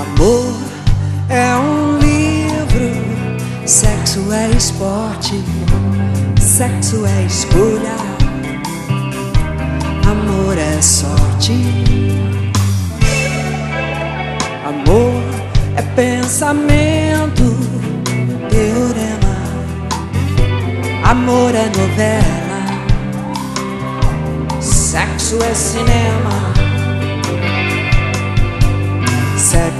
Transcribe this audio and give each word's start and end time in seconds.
Amor 0.00 0.56
é 1.28 1.54
um 1.56 1.98
livro, 1.98 3.66
sexo 3.66 4.32
é 4.32 4.48
esporte, 4.52 5.44
sexo 6.40 7.04
é 7.04 7.26
escolha, 7.26 7.96
amor 10.10 10.56
é 10.56 10.80
sorte. 10.80 11.52
Amor 14.64 15.22
é 15.76 15.82
pensamento, 15.82 17.54
teorema, 18.48 19.36
amor 21.04 21.54
é 21.54 21.66
novela, 21.76 22.62
sexo 24.62 25.42
é 25.42 25.54
cinema. 25.54 26.39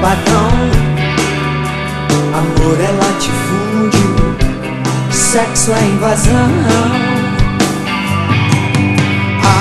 Padrão. 0.00 0.50
Amor 2.34 2.80
é 2.80 2.90
latifúndio, 2.92 4.36
sexo 5.10 5.72
é 5.72 5.84
invasão. 5.86 6.50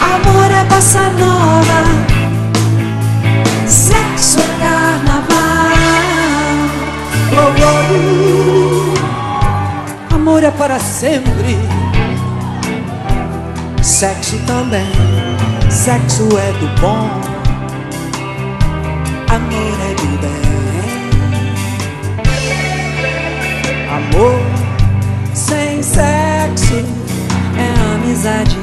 Amor 0.00 0.50
é 0.50 0.64
bossa 0.64 1.04
nova, 1.10 1.80
sexo 3.66 4.40
é 4.40 4.48
carnaval. 4.60 5.28
Oh, 7.32 7.52
oh. 10.12 10.14
Amor 10.14 10.42
é 10.42 10.50
para 10.50 10.78
sempre. 10.78 11.77
Sexo 13.98 14.38
também, 14.46 14.86
sexo 15.68 16.28
é 16.38 16.52
do 16.60 16.68
bom. 16.80 17.10
Amor 19.28 19.76
é 19.82 19.94
do 19.96 20.06
bem. 20.20 20.46
Amor 23.90 24.40
sem 25.34 25.82
sexo 25.82 26.84
é 27.56 27.68
amizade. 27.96 28.56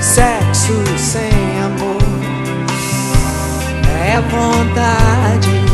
Sexo 0.00 0.82
sem 0.98 1.30
amor 1.64 2.02
é 4.04 4.20
vontade. 4.20 5.65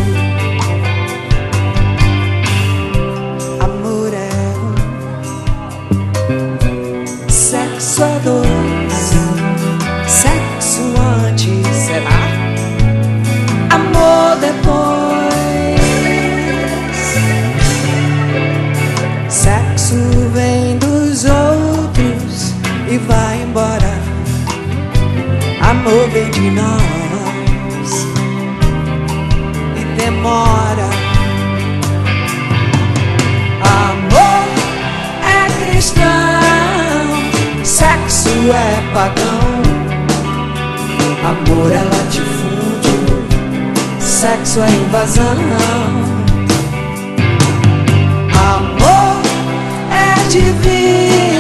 De 26.31 26.51
nós 26.51 28.07
e 29.77 29.85
demora. 29.97 30.89
Amor 33.63 34.47
é 35.25 35.71
cristão, 35.71 36.05
sexo 37.65 38.31
é 38.53 38.93
pagão. 38.93 39.63
Amor 41.25 41.71
é 41.73 41.83
latifúndio, 41.83 42.99
sexo 44.01 44.61
é 44.61 44.71
invasão. 44.71 45.37
Amor 48.35 49.23
é 49.91 50.29
divino, 50.29 51.32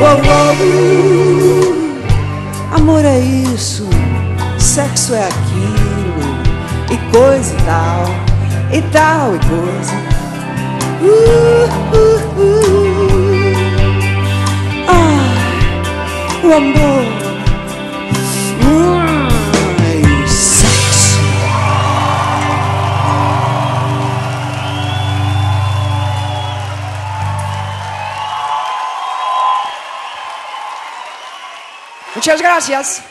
Oh, 0.00 0.16
oh. 0.22 1.78
Amor 2.76 3.04
é 3.04 3.18
isso, 3.18 3.84
sexo 4.56 5.12
é 5.12 5.24
aquilo, 5.24 6.38
e 6.92 6.96
coisa 7.10 7.52
e 7.52 7.56
tal, 7.64 8.04
e 8.72 8.80
tal 8.92 9.34
e 9.34 9.38
coisa. 9.40 9.94
Uh, 11.02 11.66
uh, 11.96 12.20
uh. 12.40 12.78
Ah, 14.86 16.46
o 16.46 16.52
amor. 16.52 17.27
Muchas 32.14 32.40
gracias. 32.40 33.02